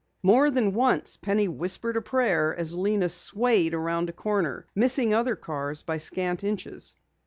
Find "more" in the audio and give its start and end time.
0.23-0.49